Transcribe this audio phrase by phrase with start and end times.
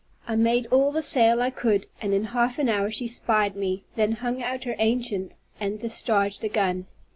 [0.27, 3.83] I made all the sail I could, and in half an hour she spied me,
[3.93, 6.87] then hung out her ancient, and discharged a gun.